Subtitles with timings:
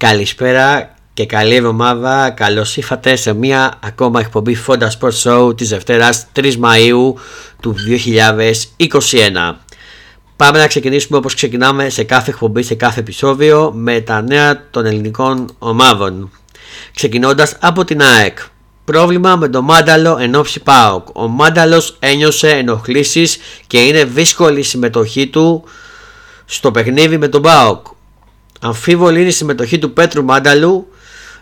[0.00, 2.30] Καλησπέρα και καλή εβδομάδα.
[2.30, 7.18] Καλώς ήρθατε σε μια ακόμα εκπομπή Fonda Sports Show της Δευτέρας 3 Μαου
[7.62, 9.54] του 2021.
[10.36, 14.86] Πάμε να ξεκινήσουμε όπως ξεκινάμε σε κάθε εκπομπή, σε κάθε επεισόδιο με τα νέα των
[14.86, 16.30] ελληνικών ομάδων.
[16.94, 18.38] Ξεκινώντας από την ΑΕΚ.
[18.84, 21.06] Πρόβλημα με το Μάνταλο εν ώψη ΠΑΟΚ.
[21.12, 25.64] Ο Μάνταλος ένιωσε ενοχλήσεις και είναι δύσκολη η συμμετοχή του
[26.44, 27.86] στο παιχνίδι με τον ΠΑΟΚ.
[28.60, 30.86] Αμφίβολη είναι η συμμετοχή του Πέτρου Μάνταλου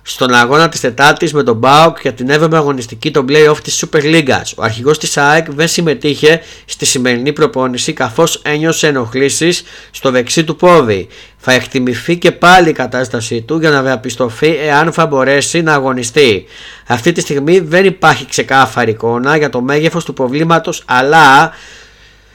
[0.03, 4.03] στον αγώνα της Τετάρτης με τον Μπάουκ για την 7η αγωνιστική των playoff της Super
[4.03, 4.40] League.
[4.57, 10.57] Ο αρχηγός της ΑΕΚ δεν συμμετείχε στη σημερινή προπόνηση καθώς ένιωσε ενοχλήσεις στο δεξί του
[10.57, 11.09] πόδι.
[11.36, 16.45] Θα εκτιμηθεί και πάλι η κατάστασή του για να διαπιστωθεί εάν θα μπορέσει να αγωνιστεί.
[16.87, 21.50] Αυτή τη στιγμή δεν υπάρχει ξεκάθαρη εικόνα για το μέγεθος του προβλήματος, αλλά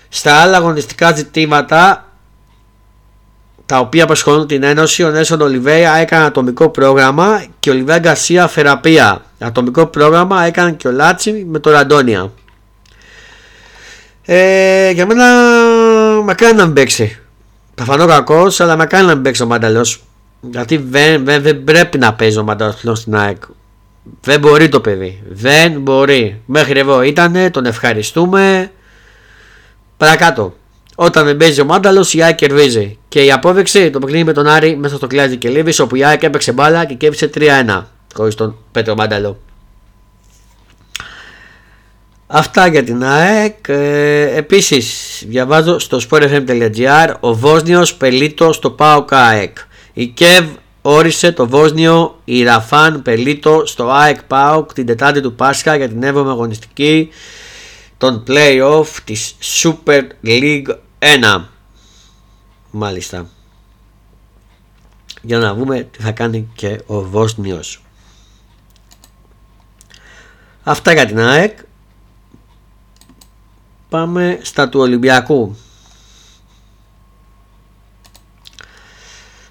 [0.10, 2.08] στα άλλα αγωνιστικά ζητήματα
[3.74, 8.48] τα οποία απασχολούν την Ένωση, ο Νέσον Ολιβέια έκανε ατομικό πρόγραμμα και ο Ολιβέα Γκαρσία
[8.48, 9.22] θεραπεία.
[9.40, 12.32] Ατομικό πρόγραμμα έκανε και ο Λάτσι με το Ραντόνια.
[14.26, 15.26] Ε, για μένα
[16.24, 17.20] μακάρι να μην παίξει.
[17.76, 19.88] Θα φανώ κακός, αλλά μακάρι να μην παίξει ο Μάνταλο.
[20.42, 23.44] Γιατί δεν, δεν, δεν πρέπει να παίζει ο Μάνταλο στην ΑΕΚ.
[24.22, 25.24] Δεν μπορεί το παιδί.
[25.30, 26.42] Δεν μπορεί.
[26.46, 28.72] Μέχρι εδώ ήταν, τον ευχαριστούμε.
[29.98, 30.56] Παρακάτω.
[30.96, 32.98] Όταν δεν παίζει ο Μάνταλος, η ΑΕΚ κερδίζει.
[33.08, 36.04] Και η απόδειξη το παιχνίδι με τον Άρη μέσα στο κλειάζι και Λίβης, όπου η
[36.04, 37.84] ΑΕΚ έπαιξε μπάλα και κέρδισε 3-1
[38.16, 39.40] χωρίς τον Πέτρο Μάνταλο.
[42.28, 43.68] Αυτά για την ΑΕΚ.
[43.68, 49.58] Ε, Επίσης, διαβάζω στο sportfm.gr ο Βόσνιος πελίτο στο ΠΑΟΚ ΑΕΚ.
[49.94, 50.46] Η ΚΕΒ
[50.82, 56.26] όρισε το Βόσνιο Ιραφάν πελίτο στο ΑΕΚ ΠΑΟΚ την Τετάρτη του Πάσχα για την 7η
[56.28, 57.10] αγωνιστική
[58.04, 61.44] των play-off της Super League 1
[62.72, 63.30] μάλιστα.
[65.22, 67.82] Για να δούμε τι θα κάνει και ο Βόσνιος.
[70.64, 71.58] Αυτά για την ΑΕΚ.
[73.90, 75.56] Πάμε στα του Ολυμπιακού.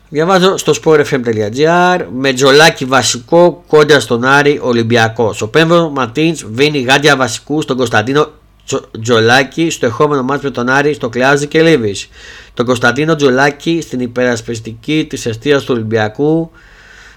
[0.08, 5.42] Διαβάζω στο sportfm.gr με τζολάκι βασικό κόντρα στον Άρη Ολυμπιακός.
[5.42, 8.40] Ο Πέμβρος Ματίν βίνει γάντια βασικού στον Κωνσταντίνο
[9.02, 12.08] Τζολάκη στο εχόμενο μάτι με τον Άρη στο Κλεάζι και Λίβης.
[12.54, 16.50] Τον Κωνσταντίνο Τζολάκη στην υπερασπιστική της αιστείας του Ολυμπιακού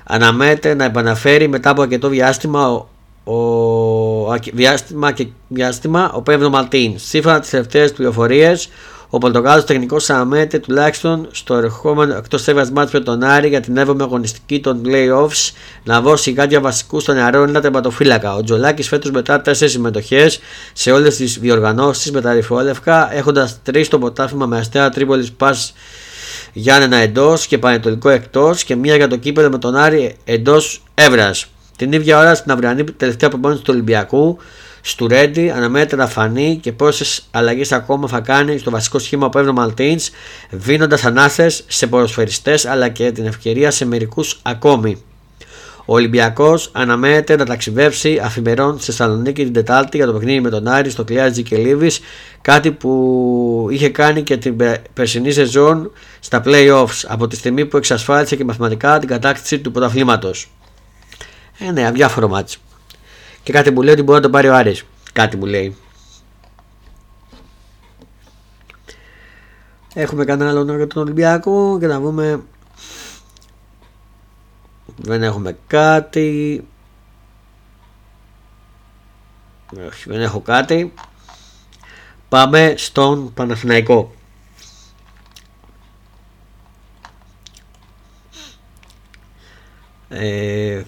[0.04, 2.88] αναμένεται να επαναφέρει μετά από αρκετό διάστημα ο,
[3.34, 6.94] ο, διάστημα και διάστημα ο Πέμβρο Ματίν.
[6.96, 8.70] Σύμφωνα τις τελευταίες πληροφορίες,
[9.10, 13.78] ο Πορτογάλος τεχνικό αναμένεται τουλάχιστον στο ερχόμενο εκτός έδρα μάτς με τον Άρη για την
[13.78, 15.52] 7η αγωνιστική των playoffs
[15.84, 18.36] να δώσει γάντια βασικούς στον νεαρό Έλληνα τερματοφύλακα.
[18.36, 20.40] Ο Τζολάκης φέτος μετά 4 συμμετοχές
[20.74, 25.74] σε όλες τις διοργανώσεις με τα ρηφόλευκα, έχοντας 3 στο ποτάφημα με αστέρα Τρίπολης Πας
[26.54, 31.32] Γιάννενα εντός και Πανετολικό εκτός και μία για το κύπελο με τον Άρη εντός Εύρα.
[31.78, 34.38] Την ίδια ώρα στην αυριανή τελευταία προπόνηση του Ολυμπιακού
[34.88, 39.30] στο Ρέντι αναμένεται να φανεί και πόσες αλλαγές ακόμα θα κάνει στο βασικό σχήμα ο
[39.30, 40.00] Παύλο Μαλτίν,
[40.50, 45.04] δίνοντα ανάσε σε ποδοσφαιριστές αλλά και την ευκαιρία σε μερικούς ακόμη.
[45.86, 50.68] Ο Ολυμπιακός αναμένεται να ταξιδέψει αφημερών στη Θεσσαλονίκη την Τετάρτη για το παιχνίδι με τον
[50.68, 51.92] Άρη στο Κλειάζι και Λίβη,
[52.42, 54.56] κάτι που είχε κάνει και την
[54.94, 60.50] περσινή σεζόν στα playoffs από τη στιγμή που εξασφάλισε και μαθηματικά την κατάκτηση του πρωταθλήματος.
[61.60, 62.60] Ε, ναι, αδιάφορο μάτσο.
[63.46, 64.84] Και κάτι μου λέει ότι μπορεί να το πάρει ο Άρης.
[65.14, 65.78] Κάτι μου λέει.
[69.94, 72.44] Έχουμε κανένα άλλο για τον Ολυμπιακό και να δούμε.
[74.96, 76.68] Δεν έχουμε κάτι.
[79.88, 80.94] Όχι, δεν έχω κάτι.
[82.30, 84.14] Πάμε στον Παναθηναϊκό.
[90.10, 90.84] Ε,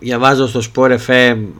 [0.00, 1.56] διαβάζω στο sportfm.gr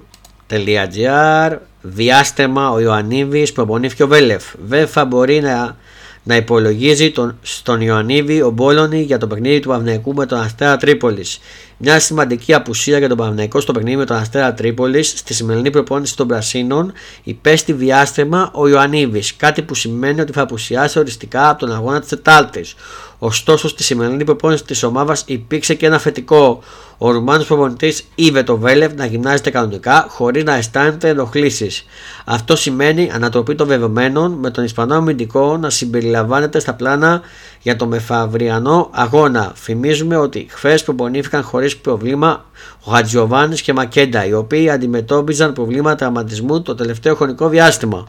[1.81, 5.77] διάστημα ο Ιωαννίδης προπονήθηκε ο Βέλεφ δεν θα μπορεί να,
[6.22, 10.77] να υπολογίζει τον, στον Ιωαννίδη ο Μπόλωνη για το παιχνίδι του Παυναϊκού με τον Αστέρα
[10.77, 11.41] Τρίπολης
[11.77, 16.16] μια σημαντική απουσία για τον Παναγενικό στο παιχνίδι με τον Αστέρα Τρίπολης στη σημερινή προπόνηση
[16.16, 16.92] των Πρασίνων
[17.22, 22.09] υπέστη διάστημα ο Ιωαννίδης, κάτι που σημαίνει ότι θα απουσιάσει οριστικά από τον αγώνα της
[22.09, 22.75] Τετάρτης.
[23.19, 26.63] Ωστόσο, στη σημερινή προπόνηση της ομάδας υπήρξε και ένα θετικό.
[26.99, 31.85] Ο Ρουμάνος προπονητής είδε το Βέλευ να γυμνάζεται κανονικά χωρίς να αισθάνεται ενοχλήσεις.
[32.25, 37.21] Αυτό σημαίνει ανατροπή των δεδομένων με τον Ισπανό αμυντικό να συμπεριλαμβάνεται στα πλάνα
[37.63, 39.53] για το μεφαυριανό αγώνα.
[39.57, 42.45] Θυμίζουμε ότι χθες προπονήθηκαν χωρίς προβλήμα
[42.85, 48.07] ο Χατζιοβάνης και Μακέντα, οι οποίοι αντιμετώπιζαν προβλήματα τραυματισμού το τελευταίο χρονικό διάστημα.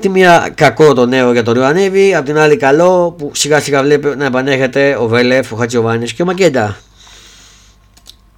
[0.00, 3.82] Τη μία κακό το νέο για τον Ιωαννίδη, απ' την άλλη καλό που σιγά σιγά
[3.82, 6.76] βλέπει να επανέρχεται ο Βέλεφ, ο Χατζιωβάνης και ο Μακέντα.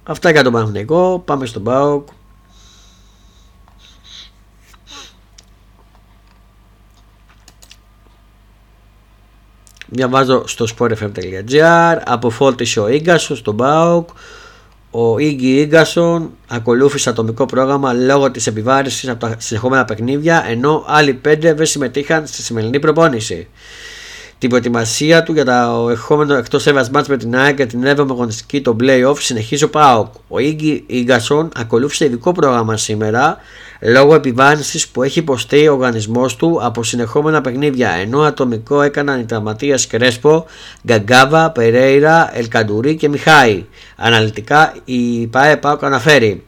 [0.03, 2.07] Αυτά για τον Παναθηναϊκό, πάμε στον ΠΑΟΚ.
[9.87, 14.09] Διαβάζω στο sportfm.gr Αποφόλτησε ο Ίγκασον στον ΠΑΟΚ.
[14.91, 21.13] Ο Ίγκη Ίγκασον ακολούθησε ατομικό πρόγραμμα λόγω της επιβάρησης από τα συνεχόμενα παιχνίδια ενώ άλλοι
[21.13, 23.47] πέντε δεν συμμετείχαν στη σημερινή προπόνηση
[24.43, 28.09] την προετοιμασία του για το ερχόμενο εκτός έβα μάτς με την ΑΕΚ και την 7η
[28.09, 30.13] αγωνιστική το playoff συνεχίζει ο ΠΑΟΚ.
[30.27, 33.37] Ο Ίγκη Ιγκασόν ακολούθησε ειδικό πρόγραμμα σήμερα
[33.81, 39.25] λόγω επιβάρυνσης που έχει υποστεί ο οργανισμός του από συνεχόμενα παιχνίδια ενώ ατομικό έκαναν οι
[39.25, 40.45] τραυματίες Κρέσπο,
[40.85, 43.65] Γκαγκάβα, Περέιρα, Ελκαντουρί και Μιχάη.
[43.95, 46.43] Αναλυτικά η ΠΑΕ ΠΑΟΚ αναφέρει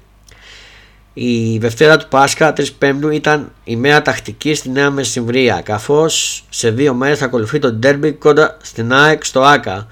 [1.17, 6.71] η Δευτέρα του Πάσχα 3 Πέμπτου ήταν η μέρα τακτική στη Νέα Μεσημβρία, καθώς σε
[6.71, 9.87] δύο μέρες ακολουθεί το ντέρμπι κοντά στην ΑΕΚ στο ΑΚΑ.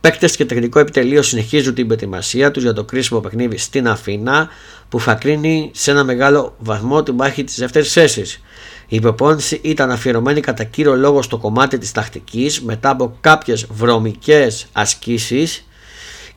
[0.00, 4.48] Παίκτες και τεχνικό επιτελείο συνεχίζουν την προετοιμασία τους για το κρίσιμο παιχνίδι στην Αθήνα,
[4.88, 8.40] που θα κρίνει σε ένα μεγάλο βαθμό την μάχη της δεύτερης θέσης.
[8.88, 14.66] Η προπόνηση ήταν αφιερωμένη κατά κύριο λόγο στο κομμάτι της τακτικής μετά από κάποιες βρωμικές
[14.72, 15.66] ασκήσεις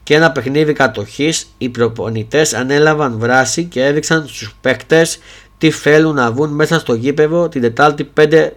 [0.10, 5.20] και ένα παιχνίδι κατοχής, οι προπονητές ανέλαβαν βράση και έδειξαν στους παίκτες
[5.58, 8.50] τι θέλουν να βγουν μέσα στο γήπεδο την Τετάρτη 5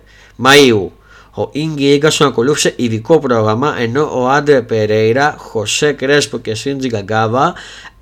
[0.45, 0.89] Μαΐου.
[1.37, 7.55] Ο Ίγκη Ίγκασον ακολούθησε ειδικό πρόγραμμα ενώ ο Άντρε Περέιρα, Χωσέ Κρέσπο και Σίντζι Γκαγκάβα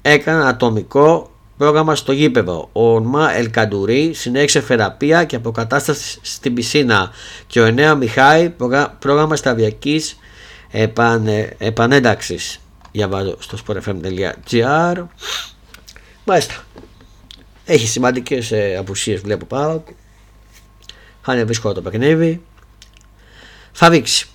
[0.03, 2.69] έκαναν ατομικό πρόγραμμα στο γήπεδο.
[2.73, 7.11] Ο Ορμά Ελκαντουρί συνέχισε θεραπεία και αποκατάσταση στην πισίνα
[7.47, 8.55] και ο Ενέα Μιχάη
[8.99, 10.19] πρόγραμμα σταδιακής
[10.71, 12.60] επανε, επανένταξης
[12.93, 15.05] διαβάζω στο sportfm.gr
[16.25, 16.55] Μάλιστα.
[17.65, 19.83] Έχει σημαντικές ε, απουσίες βλέπω πάω
[21.23, 22.43] Χάνει δύσκολο το παιχνίδι.
[23.73, 24.29] Θα δείξει.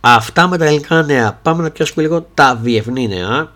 [0.00, 1.32] Αυτά με τα ελληνικά νέα.
[1.32, 3.52] Πάμε να πιάσουμε λίγο τα διευνή νέα.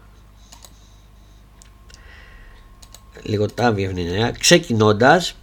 [3.23, 4.31] Λίγο τα διευνή νέα.
[4.31, 5.37] Ξεκινώντας.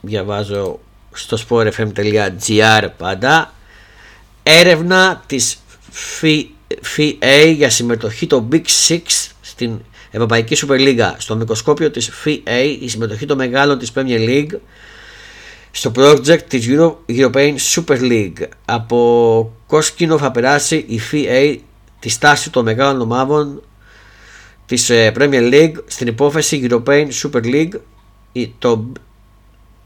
[0.00, 0.80] Διαβάζω
[1.12, 3.54] στο sportfm.gr πάντα.
[4.42, 5.62] Έρευνα της
[6.20, 9.00] FA για συμμετοχή το Big Six
[9.40, 9.80] στην
[10.10, 14.58] Ευρωπαϊκή Super League στο μικροσκόπιο της FA η συμμετοχή των μεγάλων της Premier League.
[15.70, 21.56] Στο project της Euro European Super League από κόσκινο θα περάσει η FA
[21.98, 23.62] τη στάση των μεγάλων ομάδων
[24.66, 25.74] της ε, Premier League.
[25.86, 27.74] Στην υπόθεση European Super League
[28.58, 28.92] το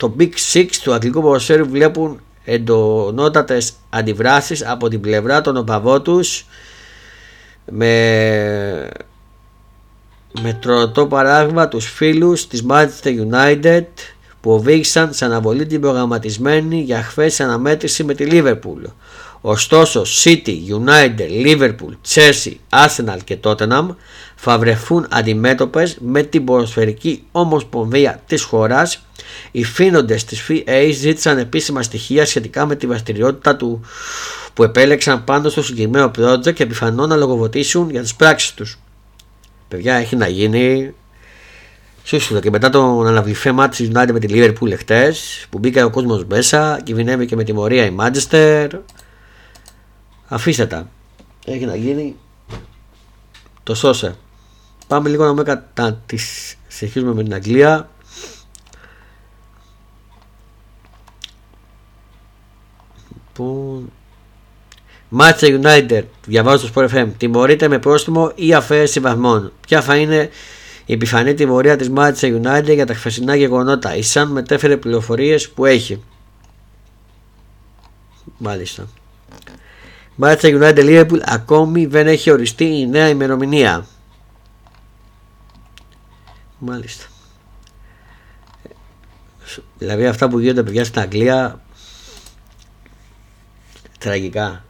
[0.04, 6.46] το Big Six του αγγλικού ποδοσφαίρου βλέπουν εντονότατες αντιδράσεις από την πλευρά των οπαδών τους
[7.70, 8.88] με,
[10.42, 13.84] με τρωτό παράδειγμα τους φίλους της Manchester United
[14.40, 18.90] που οδήγησαν σε αναβολή την προγραμματισμένη για χθες αναμέτρηση με τη Liverpool.
[19.40, 23.86] Ωστόσο, City, United, Liverpool, Chelsea, Arsenal και Tottenham
[24.34, 29.04] θα βρεθούν αντιμέτωπες με την ποδοσφαιρική ομοσπονδία της χώρας
[29.50, 33.80] οι φύνοντες της FA ζήτησαν επίσημα στοιχεία σχετικά με τη δραστηριότητα του
[34.54, 38.78] που επέλεξαν πάνω στο συγκεκριμένο project και πιθανόν να λογοδοτήσουν για τις πράξεις τους.
[39.68, 40.94] Παιδιά έχει να γίνει.
[42.06, 45.90] Σούσουλα και μετά τον αναβληφέ μάτι της United με τη Liverpool εχθές που μπήκε ο
[45.90, 48.68] κόσμος μέσα κινδυνεύει και με τιμωρία η Manchester.
[50.28, 50.88] Αφήστε τα.
[51.44, 52.16] Έχει να γίνει.
[53.62, 54.16] Το σώσε.
[54.86, 57.88] Πάμε λίγο να δούμε κατά τις συνεχίζουμε με την Αγγλία
[63.38, 63.92] Λοιπόν.
[65.18, 69.52] Manchester United, διαβάζω στο Sport FM, τιμωρείται με πρόστιμο ή αφαίρεση βαθμών.
[69.66, 70.30] Ποια θα είναι
[70.86, 75.64] η επιφανή τιμωρία της Manchester United για τα χθεσινά γεγονότα; Η Sun μετέφερε πληροφορίες που
[75.64, 76.02] έχει.
[78.38, 78.88] Μάλιστα.
[80.20, 83.86] Manchester United Liverpool ακόμη δεν έχει οριστεί η νέα ημερομηνία.
[86.58, 87.04] Μάλιστα.
[89.78, 91.60] Δηλαδή αυτά που γίνονται παιδιά στην Αγγλία
[94.04, 94.64] Τραγικά.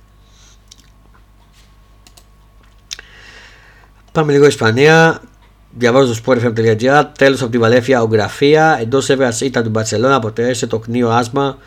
[4.13, 5.23] Πάμε λίγο Ισπανία.
[5.71, 7.05] Διαβάζω το sportfm.gr.
[7.19, 8.79] Τέλος από τη Βαλέφια, ο Γραφία.
[8.81, 10.15] Εντός έβγα ήταν του Μπαρσελόνα.
[10.15, 11.59] Αποτέλεσε το κνίο άσμα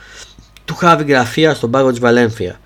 [0.66, 2.60] του Χάβη Γραφία στον πάγκο της Βαλένθια.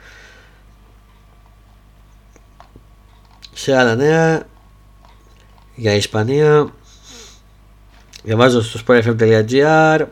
[3.54, 4.44] Σε άλλα νέα
[5.76, 6.74] για Ισπανία.
[8.24, 10.06] Διαβάζω στο sportfm.gr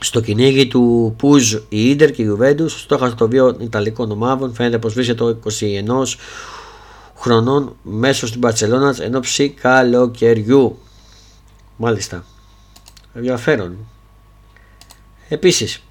[0.00, 4.78] στο κυνήγι του Πουζ η Ίντερ και η Γιουβέντου, στόχα των δύο Ιταλικών ομάδων, φαίνεται
[4.78, 5.38] πως βρίσκεται το
[6.00, 6.04] 21
[7.16, 10.78] χρονών μέσω στην Παρσελώνα εν ώψη καλοκαιριού.
[11.76, 12.24] Μάλιστα.
[13.14, 13.76] Ενδιαφέρον.
[15.28, 15.82] Επίσης,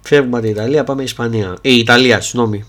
[0.00, 1.56] φεύγουμε από την Ιταλία, πάμε Ισπανία.
[1.60, 2.64] Η Ιταλία, συγγνώμη.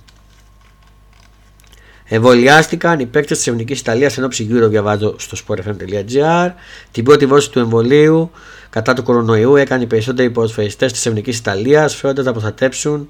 [2.09, 6.51] Εμβολιάστηκαν οι παίκτες της Εθνικής Ιταλίας εν ώψη γύρω, διαβάζω στο sportfm.gr.
[6.91, 8.31] Την πρώτη βόση του εμβολίου
[8.69, 13.09] κατά του κορονοϊού έκανε οι περισσότεροι ποδοσφαιριστές της Εθνικής Ιταλίας, φέροντας να προστατεύσουν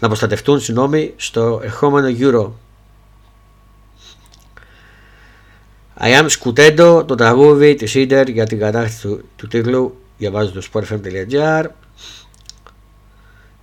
[0.00, 2.50] να προστατευτούν συγγνώμη, στο ερχόμενο Euro.
[6.00, 10.62] I am Scutendo, το τραγούδι της Ίντερ για την κατάσταση του, του τίτλου διαβάζω το
[10.72, 11.64] sportfm.gr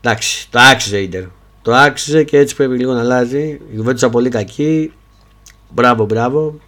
[0.01, 1.23] Εντάξει, το άξιζε Ίντερ.
[1.63, 3.43] Το άξιζε και έτσι πρέπει λίγο να αλλάζει.
[3.43, 4.93] Η Γιουβέντουσα πολύ κακή.
[5.69, 6.59] Μπράβο, μπράβο.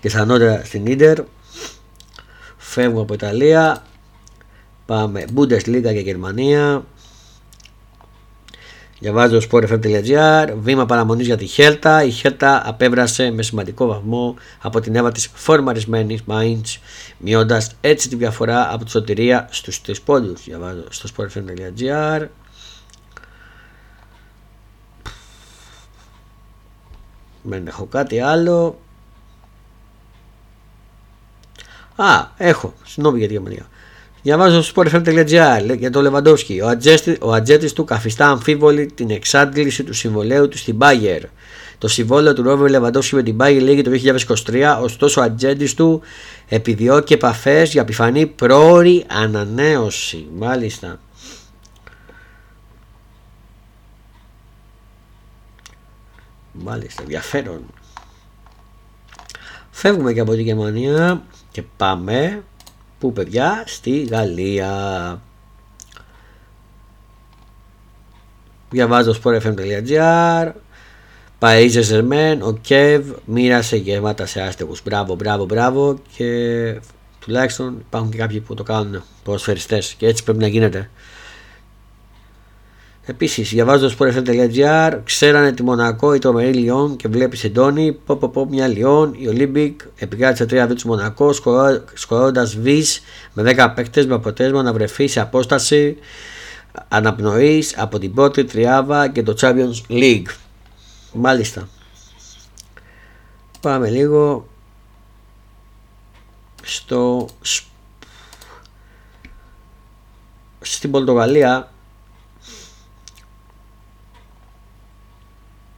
[0.00, 1.18] Και σαν στην Ίντερ.
[2.56, 3.82] Φεύγουμε από Ιταλία.
[4.86, 6.84] Πάμε Bundesliga και Γερμανία.
[8.98, 10.54] Διαβάζω sportfm.gr.
[10.60, 12.04] Βήμα παραμονής για τη Χέλτα.
[12.04, 16.78] Η Χέλτα απέβρασε με σημαντικό βαθμό από την έβα της φορμαρισμένης Mainz,
[17.18, 20.44] μειώντας έτσι τη διαφορά από τη σωτηρία στους τρεις πόντους.
[20.44, 22.26] Διαβάζω στο sportfm.gr.
[27.48, 28.78] Δεν έχω κάτι άλλο.
[31.96, 32.74] Α, έχω.
[32.84, 33.66] Συγγνώμη για τη Γερμανία.
[34.22, 36.60] Διαβάζω στο sportfm.gr για τον Λεβαντόφσκι.
[36.60, 36.66] Ο,
[37.20, 41.20] ο ατζέτης του καθιστά αμφίβολη την εξάντληση του συμβολέου του στην Bayer.
[41.78, 43.90] Το συμβόλαιο του Ρόβερ Λεβαντόφσκι με την Bayer λέγει το
[44.46, 46.00] 2023, ωστόσο ο ατζέντης του
[46.48, 50.26] επιδιώκει επαφές για πιθανή πρόορη ανανέωση.
[50.38, 50.98] Μάλιστα.
[56.64, 57.64] Μάλιστα, ενδιαφέρον.
[59.70, 62.42] Φεύγουμε και από τη Γερμανία και πάμε
[62.98, 65.22] Πού παιδιά, στη Γαλλία.
[68.70, 70.52] Διαβάζω sportfm.gr
[71.38, 74.82] Παρί Σεν Ζερμέν, ο Κεβ μοίρασε γεύματα σε άστεγους.
[74.82, 76.80] Μπράβο, μπράβο, μπράβο και
[77.20, 80.90] τουλάχιστον υπάρχουν και κάποιοι που το κάνουν ποδοσφαιριστές και έτσι πρέπει να γίνεται.
[83.08, 87.92] Επίσης, διαβάζω στο sportfm.gr, ξέρανε τη Μονακό η τρομερή Λιόν και βλέπεις εντόνι.
[87.92, 91.32] Πω, πω, πω, μια Λιόν, η Ολύμπικ επικράτησε 3 του Μονακό,
[91.94, 92.84] σκορώντας βι
[93.32, 95.96] με 10 παίκτες με αποτέλεσμα να βρεθεί σε απόσταση
[96.88, 100.26] αναπνοής από την πρώτη τριάβα και το Champions League.
[101.12, 101.68] Μάλιστα.
[103.60, 104.48] Πάμε λίγο
[106.62, 107.28] στο
[110.60, 111.70] στην Πορτογαλία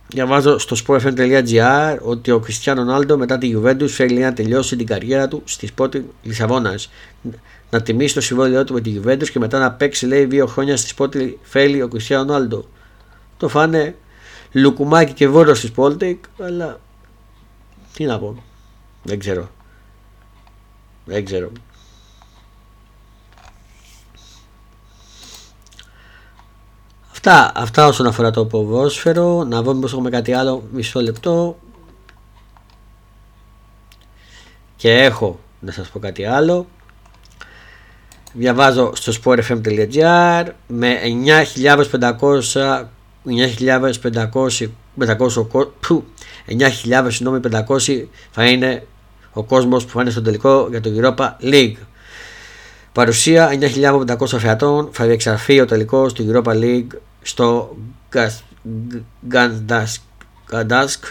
[0.09, 5.29] Διαβάζω στο sportfm.gr ότι ο Κριστιανό Ρονάλντο μετά τη Juventus θέλει να τελειώσει την καριέρα
[5.29, 6.91] του στη Sporting Λισαβόνας.
[7.71, 10.77] Να τιμήσει το συμβόλαιό του με τη Juventus και μετά να παίξει λέει δύο χρόνια
[10.77, 12.69] στη Sporting θέλει ο Κριστιανό Ρονάλντο.
[13.37, 13.97] Το φάνε
[14.53, 16.81] λουκουμάκι και βόρειος στη Sporting, αλλά
[17.93, 18.43] τι να πω.
[19.03, 19.51] Δεν ξέρω.
[21.05, 21.53] Δεν ξέρω.
[27.19, 29.45] Αυτά, αυτά όσον αφορά το ποδόσφαιρο.
[29.45, 31.59] Να δω μήπως έχουμε κάτι άλλο μισό λεπτό.
[34.77, 36.67] Και έχω να σας πω κάτι άλλο.
[38.33, 40.99] Διαβάζω στο sportfm.gr με
[41.55, 42.85] 9.500
[43.27, 44.45] 9.500
[46.47, 48.87] 9.500 θα είναι
[49.33, 51.77] ο κόσμος που θα είναι στο τελικό για το Europa League.
[52.93, 56.87] Παρουσία 9.500 θεατών θα διεξαρθεί ο τελικός του Europa League
[57.23, 57.77] στο
[60.49, 61.05] Γκαντάσκ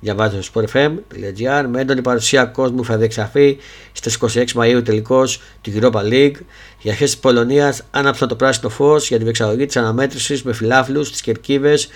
[0.00, 3.58] διαβάζω στο sportfm.gr με έντονη παρουσία κόσμου θα διεξαφεί
[3.92, 6.34] στις 26 Μαΐου τελικός του Europa League.
[6.82, 11.06] Οι αρχές της Πολωνίας άναψαν το πράσινο φως για την εξαγωγή της αναμέτρησης με φιλάφλους
[11.06, 11.88] στις κερκίδες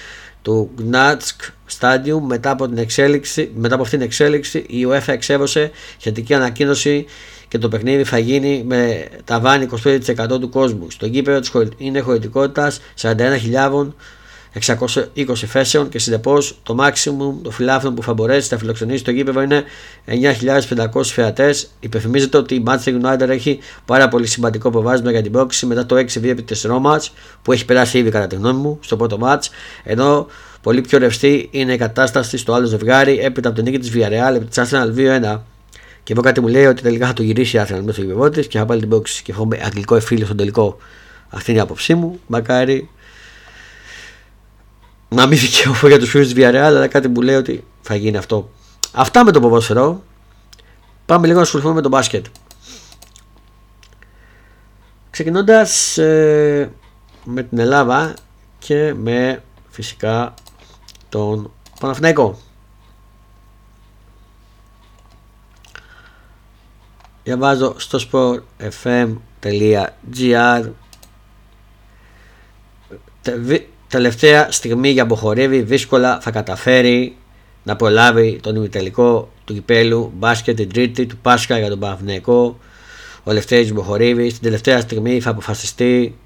[0.43, 2.21] του Gnatsk Stadium.
[2.27, 7.07] Μετά από, την εξέλιξη, μετά από αυτήν την εξέλιξη η UEFA εξέβωσε σχετική ανακοίνωση
[7.55, 10.91] και το παιχνίδι θα γίνει με ταβάνι 25% του κόσμου.
[10.91, 11.41] Στο γήπεδο
[11.77, 18.99] είναι χωρητικότητας 41.620 θέσεων και συνεπώς το maximum των φιλάθλων που θα μπορέσει να φιλοξενήσει
[18.99, 19.65] στο γήπεδο είναι
[20.07, 21.55] 9.500 θεατέ.
[21.81, 25.97] Υπενθυμίζεται ότι η Manchester United έχει πάρα πολύ σημαντικό προβάδισμα για την πρόκληση μετά το
[25.97, 29.51] 6-2 επί 4 μάτς που έχει περάσει ήδη κατά τη γνώμη μου στο πρώτο μάτς
[29.85, 30.27] ενώ
[30.63, 34.35] πολύ πιο ρευστή είναι η κατάσταση στο άλλο ζευγάρι έπειτα από την νίκη της Villarreal
[34.35, 34.95] επί της Arsenal
[35.35, 35.39] 2-1
[36.05, 38.29] και εδώ κάτι μου λέει ότι τελικά θα το γυρίσει η Arsenal μέσα στο γηπεδό
[38.29, 40.77] και θα πάλι την box και έχουμε αγγλικό εφήλιο στον τελικό.
[41.29, 42.21] Αυτή είναι η άποψή μου.
[42.27, 42.91] Μακάρι
[45.09, 48.17] να μην δικαιωθώ για τους φίλους της Villarreal, αλλά κάτι μου λέει ότι θα γίνει
[48.17, 48.51] αυτό.
[48.93, 50.03] Αυτά με το ποδόσφαιρο.
[51.07, 52.27] Πάμε λίγο να ασχοληθούμε με το μπάσκετ.
[55.11, 56.71] Ξεκινώντας ε,
[57.25, 58.15] με την Ελλάδα
[58.59, 60.35] και με φυσικά
[61.09, 62.39] τον Παναθηναϊκό.
[67.25, 70.71] Διαβάζω στο sportfm.gr
[73.89, 77.17] Τελευταία στιγμή για Μποχορεύη δύσκολα θα καταφέρει
[77.63, 82.59] να προλάβει τον ημιτελικό του κυπέλου μπάσκετ την τρίτη του Πάσχα για τον Παναθηναϊκό.
[83.25, 86.19] Ο Λευτέρης Μποχορεύη στην τελευταία στιγμή θα αποφασιστεί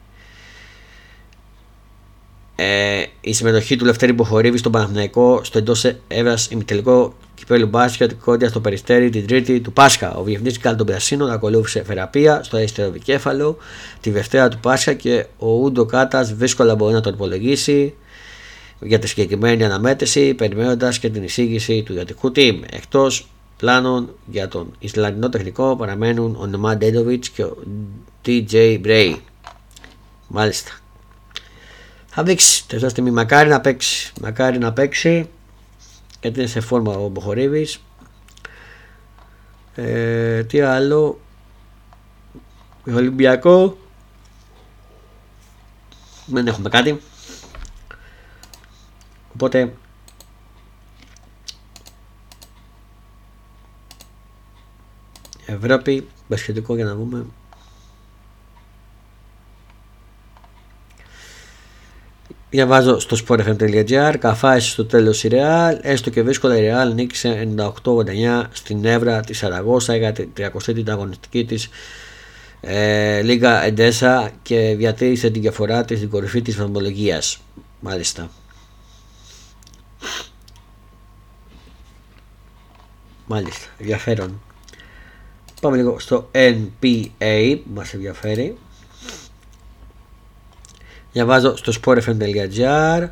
[2.56, 8.48] ε, η συμμετοχή του Λευτέρη Μποχορεύη στον Παναθηναϊκό στο εντός έδρας ημιτελικό κυπέλου μπάσκετ κόντια
[8.48, 10.14] στο περιστέρι την Τρίτη του Πάσχα.
[10.14, 13.56] Ο διευθυντή Κάλ των Πρασίνων ακολούθησε θεραπεία στο αριστερό δικέφαλο
[14.00, 17.94] τη Δευτέρα του Πάσχα και ο Ούντο Κάτας δύσκολα μπορεί να τον υπολογίσει
[18.80, 22.60] για τη συγκεκριμένη αναμέτρηση, περιμένοντας και την εισήγηση του ιατρικού team.
[22.70, 27.56] Εκτός πλάνων για τον Ισλανδινό τεχνικό παραμένουν ο Νεμάν Ντέντοβιτς και ο
[28.26, 29.14] DJ Bray.
[30.28, 30.70] Μάλιστα.
[32.06, 32.66] Θα δείξει.
[32.66, 34.12] Τελευταία στιγμή μακάρι να παίξει.
[34.20, 35.28] Μακάρι να παίξει.
[36.20, 37.80] Γιατί είναι σε φόρμα ο Μποχορύβης.
[39.74, 41.20] Ε, τι άλλο;
[42.86, 43.78] Ολυμπιακό.
[46.26, 47.00] Δεν έχουμε κάτι.
[49.32, 49.72] Οπότε
[55.46, 57.26] Ευρώπη, μπασχετικό για να δούμε.
[62.50, 67.48] Διαβάζω στο sportfm.gr Καφάες στο τέλος η Real Έστω και δύσκολα η Real νίκησε
[67.84, 71.68] 98-89 στην Εύρα της Σαραγώσα για την 30η αγωνιστική της
[72.60, 77.38] ε, Λίγα Εντέσα και διατήρησε την διαφορά της στην κορυφή της βαθμολογίας
[77.80, 78.30] μάλιστα.
[83.26, 84.40] Μάλιστα ενδιαφέρον.
[85.60, 88.56] Πάμε λίγο στο NPA που μας ενδιαφέρει
[91.12, 93.08] Διαβάζω στο sportfm.gr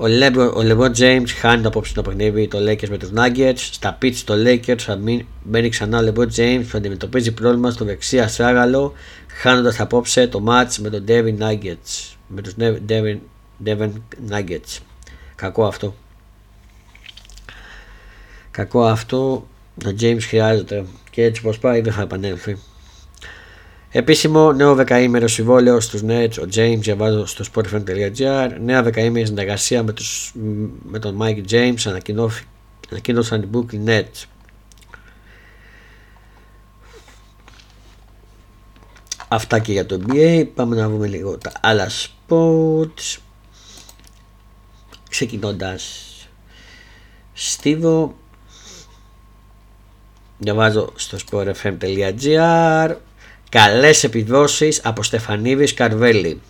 [0.00, 3.56] ο LeBron James χάνει το απόψινο παιχνίδι το Lakers με τους Nuggets.
[3.56, 4.98] Στα pitch το Lakers θα
[5.44, 8.92] μπαίνει ξανά ο LeBron James που αντιμετωπίζει πρόβλημα στο δεξί αστράγαλο
[9.26, 12.14] χάνοντας απόψε το match με τον Devin Nuggets.
[12.26, 12.54] Με τους
[12.88, 13.18] Devin,
[13.64, 13.90] Devin
[14.30, 14.78] Nuggets.
[15.34, 15.94] Κακό αυτό.
[18.50, 19.46] Κακό αυτό.
[19.86, 22.56] Ο James χρειάζεται και έτσι πως πάει δεν θα επανέλθει.
[23.92, 29.92] Επίσημο νέο δεκαήμερο συμβόλαιο στους Nets, ο James διαβάζω στο sportfm.gr νέα δεκαήμερη συνεργασία με,
[29.92, 30.32] τους,
[30.82, 32.00] με τον Mike James
[32.90, 34.24] ανακοίνωσαν οι Brooklyn Nets.
[39.28, 40.46] Αυτά και για το NBA.
[40.54, 43.18] Πάμε να δούμε λίγο τα άλλα sports.
[45.08, 46.04] Ξεκινώντας
[47.32, 48.14] Στίβο
[50.38, 52.94] Διαβάζω στο sportfm.gr
[53.50, 56.40] Καλές επιδόσεις από Στεφανίδης Καρβέλη.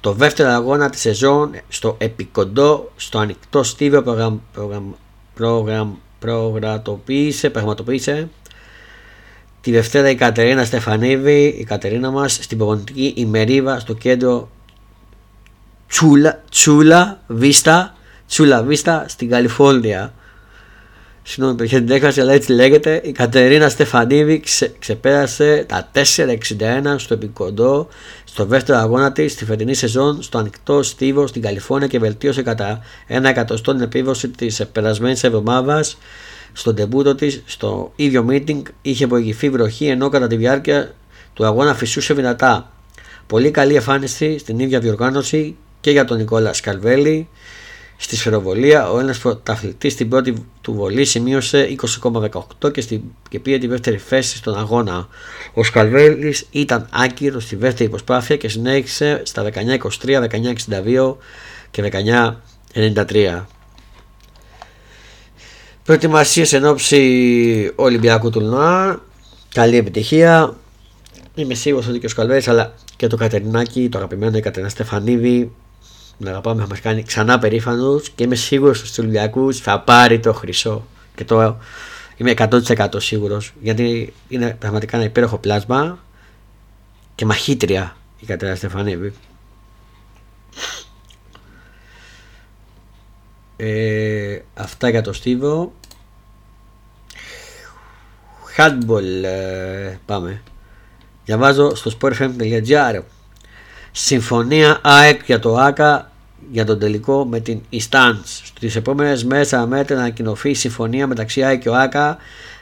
[0.00, 4.92] Το δεύτερο αγώνα της σεζόν στο επικοντό, στο ανοιχτό στίβιο προγραμ, προγραμ,
[5.34, 8.28] προγραμ, προγρατοποίησε, πραγματοποίησε
[9.60, 14.48] τη Δευτέρα η Κατερίνα Στεφανίδη, η Κατερίνα μας, στην προγραμματική ημερίδα στο κέντρο
[15.88, 17.94] Τσούλα, Τσούλα Βίστα,
[18.28, 20.14] Τσούλα Βίστα στην Καλιφόρνια.
[21.28, 23.00] Συγγνώμη, είχε την έκφραση, αλλά έτσι λέγεται.
[23.04, 27.88] Η Κατερίνα Στεφανίδη ξε, ξεπέρασε τα 4,61 στο επικοντό
[28.24, 32.80] στο δεύτερο αγώνα της στη φετινή σεζόν στο ανοιχτό στίβο στην Καλιφόρνια και βελτίωσε κατά
[33.06, 35.98] ένα εκατοστό την επίδοση της περασμένης εβδομάδας.
[36.52, 40.94] Στο ντεμπούτο της, στο ίδιο meeting, είχε προηγηθεί βροχή ενώ κατά τη διάρκεια
[41.34, 42.72] του αγώνα φυσούσε δυνατά.
[43.26, 47.28] Πολύ καλή εμφάνιση στην ίδια διοργάνωση και για τον Νικόλα Σκαλβέλη.
[47.96, 51.76] Στη σφαιροβολία, ο ένας πρωταθλητής στην πρώτη του βολή σημείωσε
[52.62, 55.08] 20,18 και, στην, και πήρε τη δεύτερη θέση στον αγώνα.
[55.54, 59.50] Ο Σκαλβέλης ήταν άκυρος στη δεύτερη προσπάθεια και συνέχισε στα
[60.02, 60.28] 19-23,
[60.84, 61.16] 19-62
[61.70, 61.90] και
[62.74, 63.44] 19-93.
[65.84, 69.02] Προετοιμασίες εν ώψη Ολυμπιακού τουρνουά.
[69.54, 70.56] Καλή επιτυχία.
[71.34, 75.52] Είμαι σίγουρος ότι και ο Σκαλβέλης αλλά και το Κατερινάκι, το αγαπημένο η Κατερίνα Στεφανίδη
[76.18, 80.32] να αγαπάμε θα μας κάνει ξανά περήφανος και είμαι σίγουρος στους Ολυμπιακούς θα πάρει το
[80.32, 80.86] χρυσό.
[81.14, 81.56] Και το
[82.16, 85.98] είμαι 100% σίγουρος γιατί είναι πραγματικά ένα υπέροχο πλάσμα
[87.14, 89.12] και μαχήτρια η Κατερίνα Στεφανίδη.
[93.56, 95.72] Ε, αυτά για το Στίβο.
[98.56, 100.42] Handball ε, πάμε.
[101.24, 103.00] Διαβάζω στο sportfm.gr
[103.98, 106.10] Συμφωνία ΑΕΚ για το ΆΚΑ
[106.50, 108.40] για τον τελικό με την Ιστάνς.
[108.44, 112.16] Στις επόμενες μέρες θα να ανακοινωθεί η συμφωνία μεταξύ ΑΕΚ και ο ΆΚΑ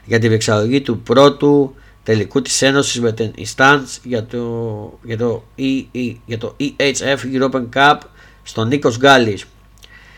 [0.05, 5.43] για τη διεξαγωγή του πρώτου τελικού της Ένωσης με την Ιστάνς για το, για το,
[5.57, 7.97] e, e, για το EHF European Cup
[8.43, 9.45] στον Νίκος Γκάλης.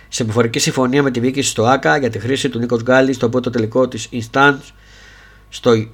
[0.07, 3.29] Σε επιφορική συμφωνία με τη διοίκηση στο ΆΚΑ για τη χρήση του Νίκος Γκάλης στο
[3.29, 4.73] πρώτο τελικό της Ιστάνς
[5.49, 5.87] στο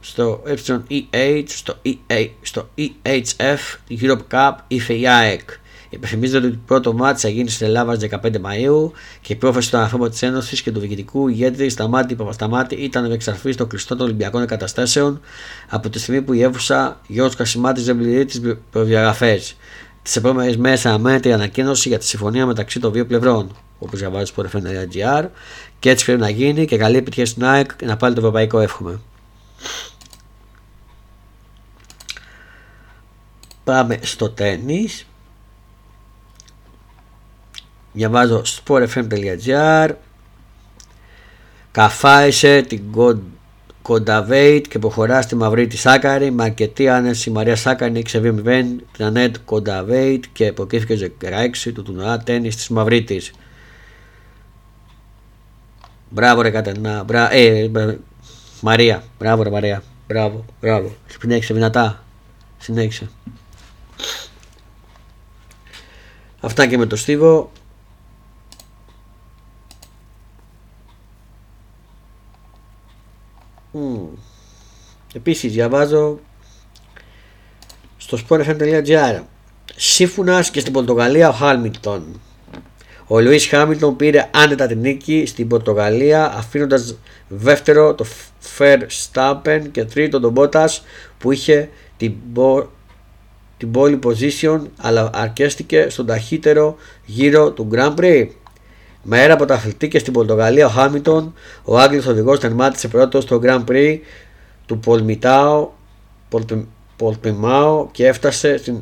[0.00, 0.42] στο
[0.88, 3.58] EH, στο, EA, στο EHF,
[4.00, 5.50] Europe Cup, ύφε η ΑΕΚ.
[5.90, 9.76] Υπενθυμίζεται ότι το πρώτο μάτι θα γίνει στην Ελλάδα 15 Μαου και η πρόφαση του
[9.76, 14.06] ανθρώπου της Ένωσης και του διοικητικού ηγέτη Σταμάτη Παπασταμάτη ήταν να εξαρθεί στο κλειστό των
[14.06, 15.20] Ολυμπιακών Εγκαταστάσεων
[15.68, 19.56] από τη στιγμή που η αίθουσα Γιώργος Κασιμάτης δεν πληρεί τις προδιαγραφές.
[20.02, 24.24] Τις επόμενες μέρες αναμένεται η ανακοίνωση για τη συμφωνία μεταξύ των δύο πλευρών, όπως διαβάζει
[24.24, 25.26] στο RFN.gr
[25.78, 29.00] και έτσι πρέπει να γίνει και καλή επιτυχία στην ΑΕΚ να πάλι το ευρωπαϊκό εύχομαι.
[33.70, 35.06] Πάμε στο τέννις
[37.92, 39.90] Διαβάζω sportfm.gr
[41.70, 42.82] Καφάισε την
[43.82, 46.30] Κονταβέιτ και προχωρά στη μαυρή της Σάκαρη.
[46.30, 51.82] Με αρκετή άνεση η Μαρία Σάκαρη 6 0 την Ανέτ Κονταβέιτ και υποκρίθηκε 16 του
[51.82, 53.22] τουρνουά τέννη της μαυρίτη.
[56.08, 57.04] Μπράβο ρε Κατερνά.
[57.04, 57.32] Μπρά...
[57.32, 57.96] Ε, μπρά...
[58.60, 59.02] Μαρία.
[59.18, 59.82] Μπράβο ρε Μαρία.
[60.06, 60.44] Μπράβο.
[60.60, 60.94] Μπράβο.
[61.20, 62.04] Συνέχισε δυνατά.
[62.58, 63.08] Συνέχισε.
[66.40, 67.52] Αυτά και με το Στίβο.
[73.74, 74.18] Mm.
[75.14, 76.18] Επίσης διαβάζω
[77.96, 79.20] στο sportfm.gr
[79.76, 82.20] Σύμφωνα και στην Πορτογαλία ο Χάλμιντον.
[83.06, 86.96] Ο Λουίς Χάμιλτον πήρε άνετα την νίκη στην Πορτογαλία αφήνοντας
[87.28, 88.06] δεύτερο το
[88.58, 90.78] Verstappen και τρίτο τον Bottas
[91.18, 92.14] που είχε την,
[93.60, 98.26] την pole position αλλά αρκέστηκε στον ταχύτερο γύρο του Grand Prix.
[99.02, 103.64] Μέρα από τα αθλητή στην Πορτογαλία, ο Χάμιλτον, ο Άγγλος οδηγός τερμάτισε πρώτος στο Grand
[103.68, 103.98] Prix
[104.66, 105.72] του Πολμιτάου,
[106.96, 108.76] Πολπιμάου και έφτασε στην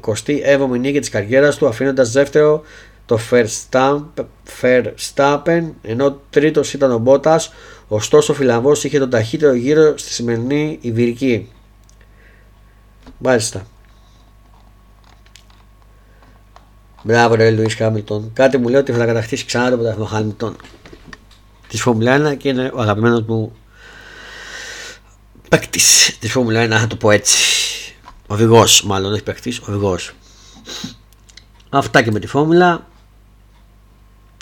[0.00, 2.62] 27η νίκη της καριέρας του αφήνοντας δεύτερο
[3.06, 3.18] το
[4.60, 7.52] Verstappen ενώ τρίτος ήταν ο Μπότας
[7.88, 11.48] ωστόσο ο Φιλανδός είχε τον ταχύτερο γύρο στη σημερινή Ιβυρική.
[13.18, 13.66] Μάλιστα.
[17.06, 18.30] Μπράβο, ρε Λουίς Χάμιλτον.
[18.32, 20.56] Κάτι μου λέει ότι θα κατακτήσει ξανά το πρωτάθλημα Χάμιλτον
[21.68, 23.56] της Φόρμουλα 1 και είναι ο αγαπημένος μου
[25.48, 27.36] παίκτης της Φόρμουλα 1, θα το πω έτσι.
[28.26, 29.98] Οδηγό, μάλλον, όχι παίκτης, οδηγό.
[31.70, 32.86] Αυτά και με τη Φόρμουλα.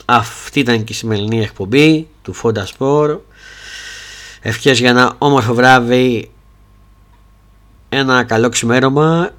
[0.05, 3.19] Αυτή ήταν και η σημερινή εκπομπή του Fonda Sport.
[4.41, 6.31] Ευχές για ένα όμορφο βράδυ,
[7.89, 9.31] ένα καλό ξημέρωμα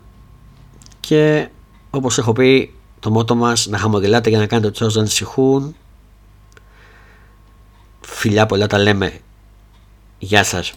[1.00, 1.48] και
[1.90, 2.75] όπως έχω πει
[3.06, 5.76] το μότο μας να χαμογελάτε για να κάνετε τους άλλους να ανησυχούν.
[8.02, 9.20] Φιλιά πολλά τα λέμε.
[10.18, 10.74] Γεια σας.